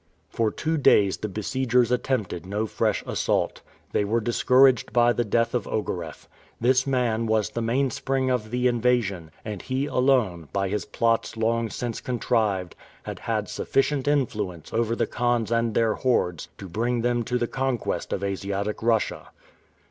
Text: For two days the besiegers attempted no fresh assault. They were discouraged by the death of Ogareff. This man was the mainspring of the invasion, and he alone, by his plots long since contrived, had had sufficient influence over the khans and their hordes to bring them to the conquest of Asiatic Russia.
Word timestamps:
For 0.31 0.49
two 0.49 0.79
days 0.79 1.17
the 1.17 1.29
besiegers 1.29 1.91
attempted 1.91 2.43
no 2.43 2.65
fresh 2.65 3.03
assault. 3.05 3.61
They 3.91 4.03
were 4.03 4.19
discouraged 4.19 4.91
by 4.91 5.13
the 5.13 5.23
death 5.23 5.53
of 5.53 5.67
Ogareff. 5.67 6.27
This 6.59 6.87
man 6.87 7.27
was 7.27 7.51
the 7.51 7.61
mainspring 7.61 8.31
of 8.31 8.49
the 8.49 8.65
invasion, 8.67 9.29
and 9.45 9.61
he 9.61 9.85
alone, 9.85 10.49
by 10.51 10.69
his 10.69 10.85
plots 10.85 11.37
long 11.37 11.69
since 11.69 12.01
contrived, 12.01 12.75
had 13.03 13.19
had 13.19 13.47
sufficient 13.47 14.07
influence 14.07 14.73
over 14.73 14.95
the 14.95 15.05
khans 15.05 15.51
and 15.51 15.75
their 15.75 15.93
hordes 15.93 16.47
to 16.57 16.67
bring 16.67 17.01
them 17.01 17.21
to 17.25 17.37
the 17.37 17.45
conquest 17.45 18.11
of 18.11 18.23
Asiatic 18.23 18.81
Russia. 18.81 19.27